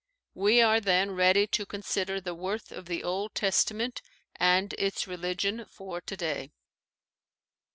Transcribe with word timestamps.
We 0.33 0.61
are 0.63 0.79
then 0.79 1.11
ready 1.11 1.45
to 1.45 1.63
con 1.63 1.83
sider 1.83 2.19
the 2.19 2.33
worth 2.33 2.71
of 2.71 2.87
the 2.87 3.03
Old 3.03 3.35
Testament 3.35 4.01
and 4.35 4.73
its 4.79 5.05
religion 5.07 5.63
for 5.69 6.01
today. 6.01 6.49